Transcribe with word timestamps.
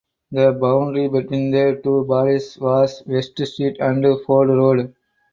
The 0.31 0.51
boundary 0.59 1.09
between 1.09 1.51
the 1.51 1.79
two 1.83 2.05
bodies 2.05 2.57
was 2.57 3.03
West 3.05 3.39
Street 3.45 3.77
and 3.79 4.03
Ford 4.23 4.49
Road. 4.49 4.95